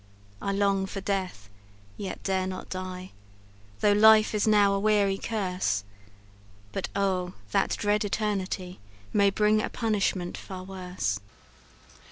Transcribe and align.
I 0.41 0.51
long 0.51 0.87
for 0.87 0.99
death, 0.99 1.47
yet 1.95 2.23
dare 2.23 2.47
not 2.47 2.71
die, 2.71 3.11
Though 3.81 3.91
life 3.93 4.33
is 4.33 4.47
now 4.47 4.73
a 4.73 4.79
weary 4.79 5.19
curse; 5.19 5.83
But 6.71 6.89
oh, 6.95 7.33
that 7.51 7.77
dread 7.77 8.03
eternity 8.03 8.79
May 9.13 9.29
bring 9.29 9.61
a 9.61 9.69
punishment 9.69 10.37
far 10.37 10.63
worse!" 10.63 11.19